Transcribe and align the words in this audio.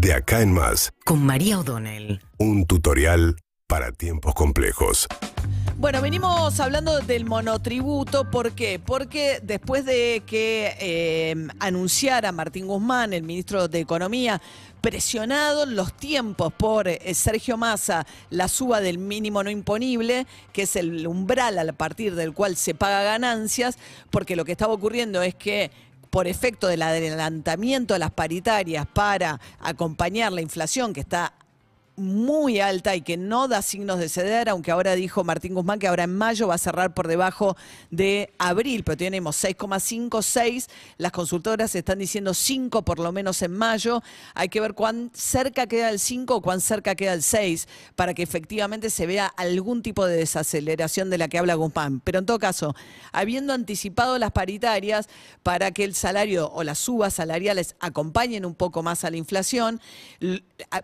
De 0.00 0.14
acá 0.14 0.40
en 0.40 0.50
más, 0.50 0.94
con 1.04 1.22
María 1.26 1.58
O'Donnell. 1.58 2.22
un 2.38 2.64
tutorial 2.64 3.36
para 3.66 3.92
tiempos 3.92 4.32
complejos. 4.32 5.06
Bueno, 5.76 6.00
venimos 6.00 6.58
hablando 6.58 7.00
del 7.00 7.26
monotributo. 7.26 8.30
¿Por 8.30 8.52
qué? 8.52 8.78
Porque 8.78 9.40
después 9.42 9.84
de 9.84 10.22
que 10.24 10.74
eh, 10.80 11.48
anunciara 11.58 12.32
Martín 12.32 12.66
Guzmán, 12.66 13.12
el 13.12 13.24
ministro 13.24 13.68
de 13.68 13.80
Economía, 13.80 14.40
presionado 14.80 15.64
en 15.64 15.76
los 15.76 15.92
tiempos 15.94 16.50
por 16.54 16.88
eh, 16.88 17.12
Sergio 17.12 17.58
Massa 17.58 18.06
la 18.30 18.48
suba 18.48 18.80
del 18.80 18.96
mínimo 18.96 19.42
no 19.42 19.50
imponible, 19.50 20.26
que 20.54 20.62
es 20.62 20.76
el 20.76 21.06
umbral 21.06 21.58
a 21.58 21.72
partir 21.74 22.14
del 22.14 22.32
cual 22.32 22.56
se 22.56 22.74
paga 22.74 23.02
ganancias, 23.02 23.76
porque 24.08 24.34
lo 24.34 24.46
que 24.46 24.52
estaba 24.52 24.72
ocurriendo 24.72 25.22
es 25.22 25.34
que 25.34 25.70
por 26.10 26.26
efecto 26.26 26.66
del 26.66 26.82
adelantamiento 26.82 27.94
de 27.94 28.00
las 28.00 28.10
paritarias 28.10 28.86
para 28.86 29.40
acompañar 29.60 30.32
la 30.32 30.40
inflación 30.40 30.92
que 30.92 31.00
está 31.00 31.32
muy 32.00 32.60
alta 32.60 32.96
y 32.96 33.02
que 33.02 33.16
no 33.16 33.46
da 33.46 33.62
signos 33.62 33.98
de 33.98 34.08
ceder, 34.08 34.48
aunque 34.48 34.70
ahora 34.70 34.94
dijo 34.94 35.22
Martín 35.22 35.54
Guzmán 35.54 35.78
que 35.78 35.86
ahora 35.86 36.04
en 36.04 36.16
mayo 36.16 36.48
va 36.48 36.54
a 36.54 36.58
cerrar 36.58 36.94
por 36.94 37.06
debajo 37.06 37.56
de 37.90 38.32
abril, 38.38 38.82
pero 38.82 38.96
tenemos 38.96 39.42
6,5, 39.42 40.22
6, 40.22 40.68
las 40.98 41.12
consultoras 41.12 41.74
están 41.74 41.98
diciendo 41.98 42.34
5 42.34 42.82
por 42.82 42.98
lo 42.98 43.12
menos 43.12 43.42
en 43.42 43.52
mayo, 43.52 44.02
hay 44.34 44.48
que 44.48 44.60
ver 44.60 44.74
cuán 44.74 45.10
cerca 45.14 45.66
queda 45.66 45.90
el 45.90 45.98
5 45.98 46.36
o 46.36 46.42
cuán 46.42 46.60
cerca 46.60 46.94
queda 46.94 47.12
el 47.12 47.22
6 47.22 47.68
para 47.94 48.14
que 48.14 48.22
efectivamente 48.22 48.90
se 48.90 49.06
vea 49.06 49.26
algún 49.26 49.82
tipo 49.82 50.06
de 50.06 50.16
desaceleración 50.16 51.10
de 51.10 51.18
la 51.18 51.28
que 51.28 51.38
habla 51.38 51.54
Guzmán. 51.54 52.00
Pero 52.00 52.18
en 52.18 52.26
todo 52.26 52.38
caso, 52.38 52.74
habiendo 53.12 53.52
anticipado 53.52 54.18
las 54.18 54.32
paritarias 54.32 55.08
para 55.42 55.70
que 55.70 55.84
el 55.84 55.94
salario 55.94 56.50
o 56.50 56.62
las 56.64 56.78
subas 56.78 57.14
salariales 57.14 57.76
acompañen 57.80 58.44
un 58.44 58.54
poco 58.54 58.82
más 58.82 59.04
a 59.04 59.10
la 59.10 59.16
inflación, 59.16 59.80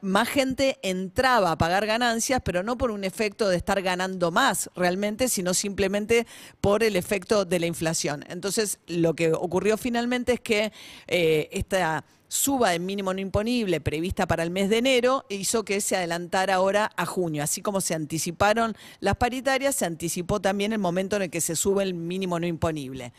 más 0.02 0.28
gente 0.28 0.78
entraba 1.06 1.52
a 1.52 1.58
pagar 1.58 1.86
ganancias, 1.86 2.40
pero 2.44 2.62
no 2.62 2.76
por 2.76 2.90
un 2.90 3.04
efecto 3.04 3.48
de 3.48 3.56
estar 3.56 3.80
ganando 3.80 4.30
más 4.30 4.68
realmente, 4.74 5.28
sino 5.28 5.54
simplemente 5.54 6.26
por 6.60 6.82
el 6.82 6.96
efecto 6.96 7.44
de 7.44 7.60
la 7.60 7.66
inflación. 7.66 8.24
Entonces, 8.28 8.78
lo 8.86 9.14
que 9.14 9.32
ocurrió 9.32 9.76
finalmente 9.76 10.34
es 10.34 10.40
que 10.40 10.72
eh, 11.06 11.48
esta 11.52 12.04
suba 12.28 12.70
de 12.70 12.80
mínimo 12.80 13.14
no 13.14 13.20
imponible 13.20 13.80
prevista 13.80 14.26
para 14.26 14.42
el 14.42 14.50
mes 14.50 14.68
de 14.68 14.78
enero 14.78 15.24
hizo 15.28 15.64
que 15.64 15.80
se 15.80 15.96
adelantara 15.96 16.56
ahora 16.56 16.90
a 16.96 17.06
junio. 17.06 17.42
Así 17.44 17.62
como 17.62 17.80
se 17.80 17.94
anticiparon 17.94 18.76
las 18.98 19.16
paritarias, 19.16 19.76
se 19.76 19.86
anticipó 19.86 20.40
también 20.40 20.72
el 20.72 20.80
momento 20.80 21.16
en 21.16 21.22
el 21.22 21.30
que 21.30 21.40
se 21.40 21.54
sube 21.54 21.84
el 21.84 21.94
mínimo 21.94 22.40
no 22.40 22.46
imponible. 22.46 23.12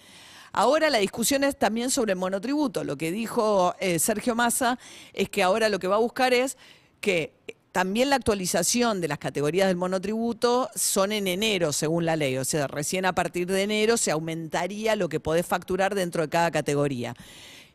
Ahora 0.51 0.89
la 0.89 0.97
discusión 0.97 1.44
es 1.44 1.57
también 1.57 1.89
sobre 1.89 2.13
el 2.13 2.19
monotributo. 2.19 2.83
Lo 2.83 2.97
que 2.97 3.11
dijo 3.11 3.75
eh, 3.79 3.99
Sergio 3.99 4.35
Massa 4.35 4.77
es 5.13 5.29
que 5.29 5.44
ahora 5.44 5.69
lo 5.69 5.79
que 5.79 5.88
va 5.88 5.95
a 5.95 5.99
buscar 5.99 6.33
es 6.33 6.57
que 6.99 7.31
también 7.78 8.09
la 8.09 8.16
actualización 8.16 9.02
de 9.02 9.08
las 9.08 9.20
categorías 9.20 9.67
del 9.67 9.78
monotributo 9.78 10.67
son 10.73 11.11
en 11.11 11.28
enero, 11.28 11.72
según 11.72 12.08
la 12.08 12.16
ley. 12.16 12.36
O 12.38 12.44
sea, 12.44 12.66
recién 12.66 13.06
a 13.06 13.14
partir 13.14 13.45
de 13.45 13.61
enero 13.61 13.97
se 13.97 14.09
aumentaría 14.09 14.95
lo 14.95 15.09
que 15.09 15.19
podés 15.19 15.45
facturar 15.45 15.94
dentro 15.94 16.23
de 16.23 16.30
cada 16.30 16.50
categoría. 16.50 17.14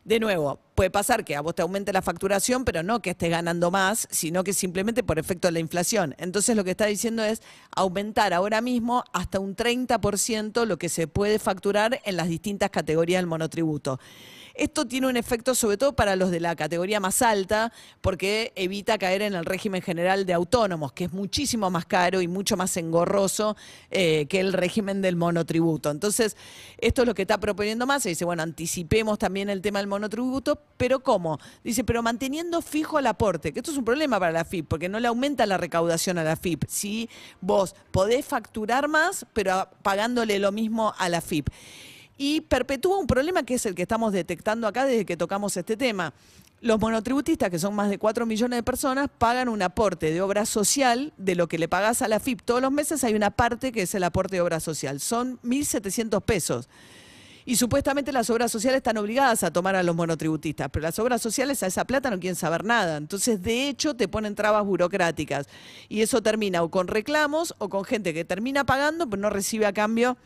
De 0.03 0.19
nuevo, 0.19 0.59
puede 0.75 0.89
pasar 0.89 1.23
que 1.25 1.35
a 1.35 1.41
vos 1.41 1.55
te 1.55 1.61
aumente 1.61 1.93
la 1.93 2.01
facturación, 2.01 2.65
pero 2.65 2.83
no 2.83 3.01
que 3.01 3.11
estés 3.11 3.29
ganando 3.29 3.71
más, 3.71 4.07
sino 4.11 4.43
que 4.43 4.53
simplemente 4.53 5.03
por 5.03 5.19
efecto 5.19 5.47
de 5.47 5.53
la 5.53 5.59
inflación. 5.59 6.15
Entonces 6.17 6.55
lo 6.55 6.63
que 6.63 6.71
está 6.71 6.85
diciendo 6.85 7.23
es 7.23 7.41
aumentar 7.75 8.33
ahora 8.33 8.61
mismo 8.61 9.03
hasta 9.13 9.39
un 9.39 9.55
30% 9.55 10.65
lo 10.65 10.77
que 10.77 10.89
se 10.89 11.07
puede 11.07 11.39
facturar 11.39 12.01
en 12.05 12.17
las 12.17 12.27
distintas 12.27 12.69
categorías 12.69 13.19
del 13.19 13.27
monotributo. 13.27 13.99
Esto 14.55 14.85
tiene 14.85 15.07
un 15.07 15.17
efecto 15.17 15.55
sobre 15.55 15.77
todo 15.77 15.93
para 15.93 16.15
los 16.15 16.29
de 16.29 16.39
la 16.39 16.55
categoría 16.55 16.99
más 16.99 17.23
alta, 17.23 17.73
porque 18.01 18.53
evita 18.55 18.99
caer 18.99 19.23
en 19.23 19.33
el 19.33 19.45
régimen 19.45 19.81
general 19.81 20.27
de 20.27 20.33
autónomos, 20.33 20.91
que 20.91 21.05
es 21.05 21.11
muchísimo 21.11 21.71
más 21.71 21.87
caro 21.87 22.21
y 22.21 22.27
mucho 22.27 22.55
más 22.55 22.77
engorroso 22.77 23.57
eh, 23.89 24.27
que 24.27 24.39
el 24.39 24.53
régimen 24.53 25.01
del 25.01 25.15
monotributo. 25.15 25.89
Entonces, 25.89 26.37
esto 26.77 27.01
es 27.01 27.07
lo 27.07 27.15
que 27.15 27.23
está 27.23 27.39
proponiendo 27.39 27.87
más. 27.87 28.03
dice, 28.03 28.25
bueno, 28.25 28.43
anticipemos 28.43 29.17
también 29.17 29.49
el 29.49 29.61
tema 29.61 29.79
del 29.79 29.87
monotributo, 29.87 30.61
pero 30.77 31.01
¿cómo? 31.01 31.39
Dice, 31.63 31.83
pero 31.83 32.03
manteniendo 32.03 32.61
fijo 32.61 32.99
el 32.99 33.07
aporte, 33.07 33.53
que 33.53 33.59
esto 33.59 33.71
es 33.71 33.77
un 33.77 33.85
problema 33.85 34.19
para 34.19 34.31
la 34.31 34.45
FIP, 34.45 34.67
porque 34.67 34.89
no 34.89 34.99
le 34.99 35.07
aumenta 35.07 35.45
la 35.45 35.57
recaudación 35.57 36.17
a 36.17 36.23
la 36.23 36.35
FIP. 36.35 36.65
Si 36.67 37.09
vos 37.41 37.75
podés 37.91 38.25
facturar 38.25 38.87
más, 38.87 39.25
pero 39.33 39.67
pagándole 39.81 40.39
lo 40.39 40.51
mismo 40.51 40.93
a 40.97 41.09
la 41.09 41.21
FIP 41.21 41.49
y 42.17 42.41
perpetúa 42.41 42.97
un 42.97 43.07
problema 43.07 43.43
que 43.43 43.55
es 43.55 43.65
el 43.65 43.75
que 43.75 43.81
estamos 43.81 44.13
detectando 44.13 44.67
acá 44.67 44.85
desde 44.85 45.05
que 45.05 45.17
tocamos 45.17 45.57
este 45.57 45.77
tema. 45.77 46.13
Los 46.61 46.79
monotributistas, 46.79 47.49
que 47.49 47.59
son 47.59 47.75
más 47.75 47.89
de 47.89 47.97
4 47.97 48.25
millones 48.25 48.57
de 48.57 48.63
personas, 48.63 49.09
pagan 49.17 49.49
un 49.49 49.61
aporte 49.61 50.11
de 50.11 50.21
obra 50.21 50.45
social 50.45 51.11
de 51.17 51.35
lo 51.35 51.47
que 51.47 51.57
le 51.57 51.67
pagas 51.67 52.01
a 52.01 52.07
la 52.07 52.21
FIP. 52.21 52.41
Todos 52.41 52.61
los 52.61 52.71
meses 52.71 53.03
hay 53.03 53.15
una 53.15 53.31
parte 53.31 53.73
que 53.73 53.81
es 53.81 53.95
el 53.95 54.03
aporte 54.03 54.37
de 54.37 54.41
obra 54.41 54.61
social. 54.61 55.01
Son 55.01 55.41
1.700 55.41 56.21
pesos. 56.21 56.69
Y 57.45 57.57
supuestamente 57.57 58.11
las 58.11 58.29
obras 58.29 58.51
sociales 58.51 58.77
están 58.77 58.97
obligadas 58.97 59.43
a 59.43 59.51
tomar 59.51 59.75
a 59.75 59.83
los 59.83 59.95
monotributistas, 59.95 60.69
pero 60.71 60.83
las 60.83 60.97
obras 60.99 61.21
sociales 61.21 61.61
a 61.63 61.67
esa 61.67 61.85
plata 61.85 62.09
no 62.09 62.19
quieren 62.19 62.35
saber 62.35 62.63
nada. 62.63 62.97
Entonces, 62.97 63.41
de 63.41 63.67
hecho, 63.67 63.95
te 63.95 64.07
ponen 64.07 64.35
trabas 64.35 64.65
burocráticas. 64.65 65.47
Y 65.89 66.01
eso 66.01 66.21
termina 66.21 66.63
o 66.63 66.69
con 66.69 66.87
reclamos 66.87 67.53
o 67.57 67.69
con 67.69 67.83
gente 67.83 68.13
que 68.13 68.23
termina 68.25 68.65
pagando, 68.65 69.09
pero 69.09 69.21
no 69.21 69.29
recibe 69.29 69.65
a 69.65 69.73
cambio 69.73 70.17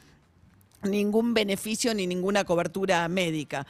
ningún 0.83 1.33
beneficio 1.33 1.93
ni 1.93 2.05
ninguna 2.05 2.43
cobertura 2.43 3.07
médica. 3.07 3.65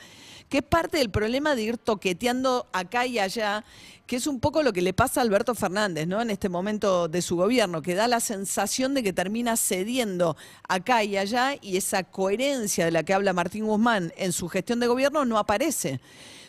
Que 0.50 0.60
es 0.60 0.64
parte 0.64 0.98
del 0.98 1.10
problema 1.10 1.56
de 1.56 1.64
ir 1.64 1.78
toqueteando 1.78 2.68
acá 2.72 3.06
y 3.06 3.20
allá, 3.20 3.66
que 4.06 4.16
es 4.16 4.28
un 4.28 4.40
poco 4.40 4.64
lo 4.64 4.72
que 4.72 4.82
le 4.82 4.94
pasa 4.94 5.20
a 5.20 5.24
Alberto 5.24 5.54
Fernández, 5.54 6.08
¿no? 6.08 6.22
En 6.22 6.30
este 6.30 6.48
momento 6.48 7.10
de 7.10 7.22
su 7.22 7.36
gobierno, 7.36 7.82
que 7.82 7.96
da 7.96 8.08
la 8.08 8.22
sensación 8.22 8.94
de 8.94 9.04
que 9.04 9.12
termina 9.12 9.58
cediendo 9.58 10.38
acá 10.68 11.04
y 11.04 11.18
allá 11.18 11.56
y 11.62 11.76
esa 11.76 12.04
coherencia 12.04 12.86
de 12.86 12.92
la 12.92 13.04
que 13.04 13.14
habla 13.14 13.34
Martín 13.34 13.66
Guzmán 13.66 14.14
en 14.16 14.32
su 14.32 14.48
gestión 14.48 14.80
de 14.80 14.88
gobierno 14.88 15.26
no 15.26 15.38
aparece. 15.38 16.00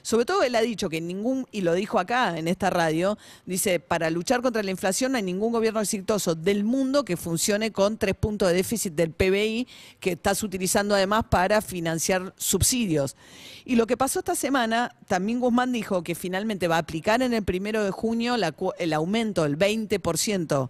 Sobre 0.03 0.25
todo 0.25 0.43
él 0.43 0.55
ha 0.55 0.61
dicho 0.61 0.89
que 0.89 1.01
ningún, 1.01 1.47
y 1.51 1.63
lo 1.63 1.75
dijo 1.75 1.99
acá 1.99 2.39
en 2.39 2.49
esta 2.49 2.71
radio, 2.71 3.19
dice, 3.45 3.81
para 3.81 4.11
luchar 4.11 4.41
contra 4.43 4.63
la 4.63 4.71
inflación 4.71 5.13
no 5.13 5.19
hay 5.19 5.25
ningún 5.25 5.53
gobierno 5.53 5.81
exitoso 5.81 6.35
del 6.35 6.65
mundo 6.65 7.05
que 7.05 7.17
funcione 7.17 7.73
con 7.73 7.99
tres 7.99 8.15
puntos 8.15 8.49
de 8.49 8.55
déficit 8.55 8.95
del 8.95 9.11
PBI 9.11 9.67
que 10.01 10.13
estás 10.13 10.43
utilizando 10.43 10.95
además 10.95 11.25
para 11.29 11.61
financiar 11.61 12.33
subsidios. 12.39 13.17
Y 13.65 13.77
lo 13.77 13.87
que 13.89 13.97
pasó 13.97 14.21
esta 14.21 14.37
semana, 14.37 14.95
también 15.09 15.41
Guzmán 15.41 15.73
dijo 15.73 16.05
que 16.05 16.15
finalmente 16.15 16.69
va 16.69 16.77
a 16.77 16.81
aplicar 16.81 17.23
en 17.23 17.35
el 17.35 17.43
primero 17.43 17.83
de 17.83 17.91
junio 17.91 18.37
el 18.37 18.93
aumento 18.93 19.43
del 19.43 19.59
20% 19.59 20.69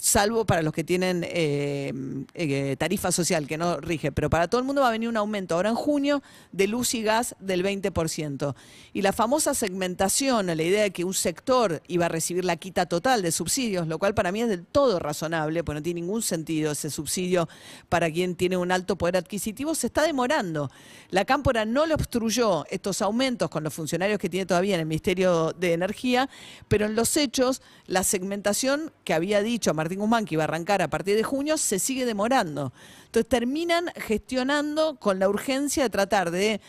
salvo 0.00 0.46
para 0.46 0.62
los 0.62 0.72
que 0.72 0.82
tienen 0.82 1.24
eh, 1.28 1.92
eh, 2.32 2.74
tarifa 2.78 3.12
social 3.12 3.46
que 3.46 3.58
no 3.58 3.78
rige, 3.80 4.10
pero 4.10 4.30
para 4.30 4.48
todo 4.48 4.58
el 4.58 4.66
mundo 4.66 4.80
va 4.80 4.88
a 4.88 4.92
venir 4.92 5.10
un 5.10 5.16
aumento 5.18 5.54
ahora 5.54 5.68
en 5.68 5.74
junio 5.74 6.22
de 6.52 6.66
luz 6.66 6.94
y 6.94 7.02
gas 7.02 7.36
del 7.38 7.62
20%. 7.62 8.54
Y 8.94 9.02
la 9.02 9.12
famosa 9.12 9.52
segmentación, 9.52 10.46
la 10.46 10.54
idea 10.54 10.84
de 10.84 10.90
que 10.90 11.04
un 11.04 11.12
sector 11.12 11.82
iba 11.86 12.06
a 12.06 12.08
recibir 12.08 12.46
la 12.46 12.56
quita 12.56 12.86
total 12.86 13.20
de 13.20 13.30
subsidios, 13.30 13.86
lo 13.86 13.98
cual 13.98 14.14
para 14.14 14.32
mí 14.32 14.40
es 14.40 14.48
del 14.48 14.64
todo 14.64 14.98
razonable, 14.98 15.62
porque 15.62 15.80
no 15.80 15.82
tiene 15.82 16.00
ningún 16.00 16.22
sentido 16.22 16.72
ese 16.72 16.88
subsidio 16.88 17.46
para 17.90 18.10
quien 18.10 18.36
tiene 18.36 18.56
un 18.56 18.72
alto 18.72 18.96
poder 18.96 19.18
adquisitivo, 19.18 19.74
se 19.74 19.88
está 19.88 20.02
demorando. 20.02 20.70
La 21.10 21.26
Cámpora 21.26 21.66
no 21.66 21.84
le 21.84 21.92
obstruyó 21.92 22.64
estos 22.70 23.02
aumentos 23.02 23.50
con 23.50 23.64
los 23.64 23.74
funcionarios 23.74 24.18
que 24.18 24.30
tiene 24.30 24.46
todavía 24.46 24.76
en 24.76 24.80
el 24.80 24.86
Ministerio 24.86 25.52
de 25.52 25.74
Energía, 25.74 26.30
pero 26.68 26.86
en 26.86 26.94
los 26.94 27.18
hechos 27.18 27.60
la 27.86 28.02
segmentación 28.02 28.92
que 29.04 29.12
había 29.12 29.42
dicho 29.42 29.74
Martín 29.74 29.89
Guzmán 29.98 30.24
que 30.24 30.34
iba 30.34 30.44
a 30.44 30.44
arrancar 30.44 30.82
a 30.82 30.88
partir 30.88 31.16
de 31.16 31.22
junio 31.22 31.56
se 31.56 31.78
sigue 31.78 32.06
demorando. 32.06 32.72
Entonces 33.06 33.28
terminan 33.28 33.86
gestionando 33.96 34.96
con 34.96 35.18
la 35.18 35.28
urgencia 35.28 35.82
de 35.82 35.90
tratar 35.90 36.30
de 36.30 36.60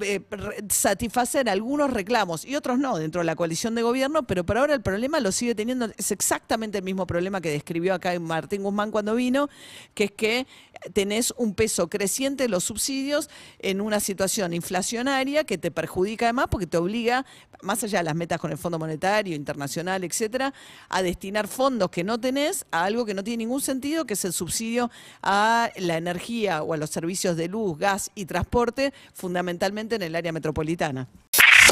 eh, 0.00 0.20
satisfacer 0.68 1.48
algunos 1.48 1.92
reclamos 1.92 2.44
y 2.44 2.56
otros 2.56 2.78
no 2.78 2.98
dentro 2.98 3.20
de 3.20 3.24
la 3.24 3.36
coalición 3.36 3.74
de 3.74 3.82
gobierno, 3.82 4.26
pero 4.26 4.44
por 4.44 4.58
ahora 4.58 4.74
el 4.74 4.82
problema 4.82 5.20
lo 5.20 5.32
sigue 5.32 5.54
teniendo, 5.54 5.88
es 5.96 6.10
exactamente 6.10 6.78
el 6.78 6.84
mismo 6.84 7.06
problema 7.06 7.40
que 7.40 7.50
describió 7.50 7.94
acá 7.94 8.18
Martín 8.18 8.62
Guzmán 8.62 8.90
cuando 8.90 9.14
vino, 9.14 9.48
que 9.94 10.04
es 10.04 10.12
que 10.12 10.46
tenés 10.92 11.32
un 11.36 11.54
peso 11.54 11.88
creciente 11.88 12.44
de 12.44 12.48
los 12.48 12.64
subsidios 12.64 13.30
en 13.58 13.80
una 13.80 14.00
situación 14.00 14.52
inflacionaria 14.52 15.44
que 15.44 15.58
te 15.58 15.70
perjudica 15.70 16.26
además 16.26 16.46
porque 16.50 16.66
te 16.66 16.76
obliga, 16.76 17.24
más 17.62 17.82
allá 17.82 17.98
de 17.98 18.04
las 18.04 18.14
metas 18.14 18.40
con 18.40 18.50
el 18.50 18.58
Fondo 18.58 18.78
Monetario, 18.78 19.34
Internacional, 19.34 20.04
etcétera, 20.04 20.52
a 20.88 21.02
destinar 21.02 21.48
fondos 21.48 21.90
que 21.90 22.04
no 22.04 22.20
tenés 22.20 22.66
a 22.70 22.84
algo 22.84 23.04
que 23.06 23.14
no 23.14 23.24
tiene 23.24 23.44
ningún 23.44 23.60
sentido, 23.60 24.04
que 24.04 24.14
es 24.14 24.24
el 24.24 24.32
subsidio 24.32 24.90
a 25.22 25.70
la 25.76 25.96
energía 25.96 26.62
o 26.62 26.74
a 26.74 26.76
los 26.76 26.90
servicios 26.90 27.36
de 27.36 27.48
luz, 27.48 27.78
gas 27.78 28.10
y 28.14 28.26
transporte, 28.26 28.92
fundamentalmente 29.14 29.85
en 29.94 30.02
el 30.02 30.16
área 30.16 30.32
metropolitana. 30.32 31.06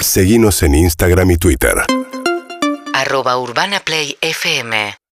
Seguinos 0.00 0.62
en 0.62 0.76
Instagram 0.76 1.30
y 1.32 1.36
Twitter. 1.36 1.74
Arroba 2.94 3.36
Urbana 3.38 3.80
Play 3.80 4.16
FM 4.20 4.94